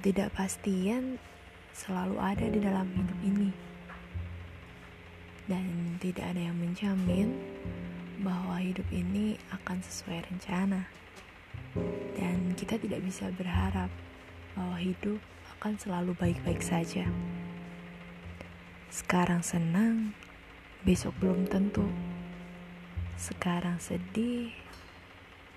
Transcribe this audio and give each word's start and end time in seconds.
Ketidakpastian 0.00 1.20
selalu 1.76 2.16
ada 2.16 2.48
di 2.48 2.56
dalam 2.56 2.88
hidup 2.88 3.20
ini, 3.20 3.52
dan 5.44 6.00
tidak 6.00 6.24
ada 6.24 6.48
yang 6.48 6.56
menjamin 6.56 7.36
bahwa 8.24 8.56
hidup 8.64 8.88
ini 8.88 9.36
akan 9.52 9.84
sesuai 9.84 10.24
rencana, 10.24 10.88
dan 12.16 12.56
kita 12.56 12.80
tidak 12.80 13.04
bisa 13.04 13.28
berharap 13.36 13.92
bahwa 14.56 14.80
hidup 14.80 15.20
akan 15.60 15.76
selalu 15.76 16.16
baik-baik 16.16 16.64
saja. 16.64 17.04
Sekarang 18.88 19.44
senang, 19.44 20.16
besok 20.80 21.12
belum 21.20 21.44
tentu. 21.44 21.84
Sekarang 23.20 23.76
sedih, 23.76 24.48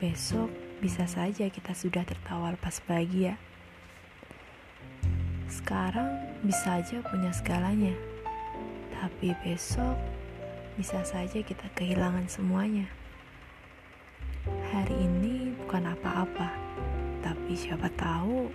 besok 0.04 0.52
bisa 0.84 1.08
saja 1.08 1.48
kita 1.48 1.72
sudah 1.72 2.04
tertawa 2.04 2.52
lepas 2.52 2.84
bahagia. 2.84 3.40
Sekarang 5.64 6.20
bisa 6.44 6.84
aja 6.84 7.00
punya 7.08 7.32
segalanya, 7.32 7.96
tapi 9.00 9.32
besok 9.48 9.96
bisa 10.76 11.00
saja 11.08 11.40
kita 11.40 11.72
kehilangan 11.72 12.28
semuanya. 12.28 12.84
Hari 14.44 14.92
ini 14.92 15.56
bukan 15.64 15.88
apa-apa, 15.88 16.52
tapi 17.24 17.56
siapa 17.56 17.88
tahu 17.96 18.52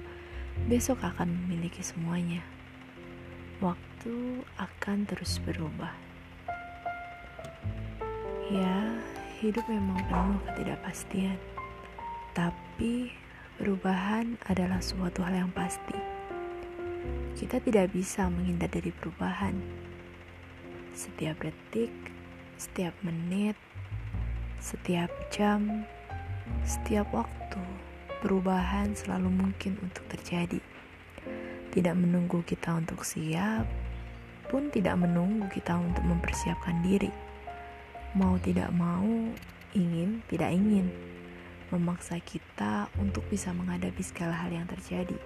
besok 0.68 1.00
akan 1.00 1.32
memiliki 1.32 1.80
semuanya. 1.80 2.44
Waktu 3.64 4.44
akan 4.60 5.08
terus 5.08 5.40
berubah. 5.40 5.96
Ya, 8.52 9.00
hidup 9.40 9.64
memang 9.64 9.96
penuh 10.12 10.44
ketidakpastian, 10.52 11.40
tapi 12.36 13.16
perubahan 13.56 14.36
adalah 14.44 14.84
suatu 14.84 15.24
hal 15.24 15.48
yang 15.48 15.52
pasti. 15.56 16.17
Kita 17.34 17.60
tidak 17.60 17.92
bisa 17.92 18.30
menghindar 18.30 18.70
dari 18.70 18.94
perubahan. 18.94 19.58
Setiap 20.94 21.42
detik, 21.42 21.92
setiap 22.56 22.94
menit, 23.04 23.58
setiap 24.62 25.12
jam, 25.28 25.84
setiap 26.64 27.06
waktu, 27.12 27.62
perubahan 28.24 28.96
selalu 28.96 29.28
mungkin 29.28 29.78
untuk 29.84 30.04
terjadi. 30.10 30.60
Tidak 31.68 31.94
menunggu 31.94 32.42
kita 32.42 32.74
untuk 32.74 33.04
siap, 33.04 33.68
pun 34.48 34.72
tidak 34.72 34.96
menunggu 34.96 35.46
kita 35.52 35.76
untuk 35.76 36.02
mempersiapkan 36.02 36.80
diri. 36.80 37.12
Mau 38.16 38.40
tidak 38.40 38.72
mau, 38.72 39.06
ingin 39.76 40.24
tidak 40.26 40.50
ingin, 40.50 40.88
memaksa 41.68 42.16
kita 42.24 42.88
untuk 42.96 43.22
bisa 43.28 43.52
menghadapi 43.52 44.00
segala 44.00 44.32
hal 44.32 44.50
yang 44.50 44.64
terjadi. 44.64 45.16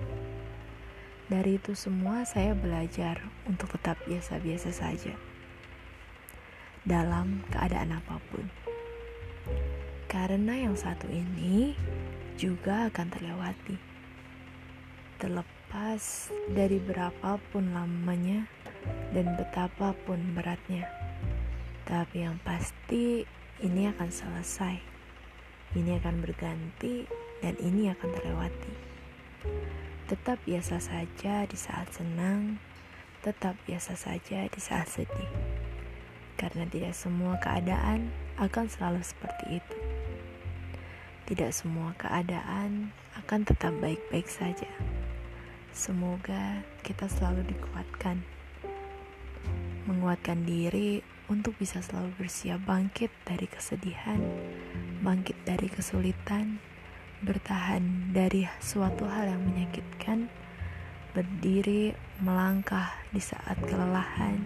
Dari 1.33 1.57
itu 1.57 1.73
semua 1.73 2.29
saya 2.29 2.53
belajar 2.53 3.25
untuk 3.49 3.73
tetap 3.73 3.97
biasa-biasa 4.05 4.69
saja 4.69 5.17
dalam 6.85 7.41
keadaan 7.49 7.97
apa 7.97 8.21
pun. 8.29 8.45
Karena 10.13 10.61
yang 10.61 10.77
satu 10.77 11.09
ini 11.09 11.73
juga 12.37 12.93
akan 12.93 13.09
terlewati. 13.09 13.81
Terlepas 15.17 16.29
dari 16.53 16.77
berapapun 16.77 17.73
lamanya 17.73 18.45
dan 19.17 19.33
betapapun 19.33 20.37
beratnya. 20.37 20.85
Tapi 21.89 22.29
yang 22.29 22.37
pasti 22.45 23.25
ini 23.65 23.89
akan 23.89 24.13
selesai. 24.13 24.77
Ini 25.81 25.97
akan 25.97 26.21
berganti 26.21 27.09
dan 27.41 27.57
ini 27.57 27.89
akan 27.89 28.11
terlewati. 28.21 28.75
Tetap 30.13 30.45
biasa 30.45 30.77
saja 30.77 31.49
di 31.49 31.57
saat 31.57 31.89
senang, 31.97 32.61
tetap 33.25 33.57
biasa 33.65 33.97
saja 33.97 34.45
di 34.45 34.61
saat 34.61 34.85
sedih. 34.85 35.33
Karena 36.37 36.69
tidak 36.69 36.93
semua 36.93 37.41
keadaan 37.41 38.13
akan 38.37 38.69
selalu 38.69 39.01
seperti 39.01 39.65
itu. 39.65 39.79
Tidak 41.33 41.49
semua 41.49 41.97
keadaan 41.97 42.93
akan 43.25 43.41
tetap 43.49 43.73
baik-baik 43.81 44.29
saja. 44.29 44.69
Semoga 45.73 46.61
kita 46.85 47.09
selalu 47.09 47.49
dikuatkan. 47.49 48.21
Menguatkan 49.89 50.45
diri 50.45 51.01
untuk 51.33 51.57
bisa 51.57 51.81
selalu 51.81 52.13
bersiap 52.21 52.61
bangkit 52.69 53.09
dari 53.25 53.49
kesedihan, 53.49 54.21
bangkit 55.01 55.41
dari 55.49 55.73
kesulitan, 55.73 56.61
bertahan 57.23 58.11
dari 58.11 58.51
suatu 58.59 59.07
hal 59.07 59.31
yang 59.31 59.43
menyakitkan, 59.47 60.27
berdiri, 61.15 61.95
melangkah 62.19 62.99
di 63.15 63.23
saat 63.23 63.55
kelelahan, 63.63 64.43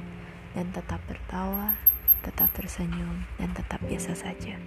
dan 0.52 0.68
tetap 0.76 1.00
tertawa, 1.08 1.72
tetap 2.20 2.52
tersenyum, 2.52 3.24
dan 3.40 3.52
tetap 3.56 3.80
biasa 3.88 4.12
saja. 4.12 4.60